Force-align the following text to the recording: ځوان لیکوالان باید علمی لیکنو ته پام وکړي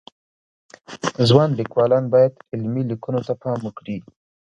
ځوان 1.27 1.49
لیکوالان 1.59 2.05
باید 2.13 2.33
علمی 2.53 2.83
لیکنو 2.91 3.21
ته 3.27 3.33
پام 3.41 3.59
وکړي 3.63 3.97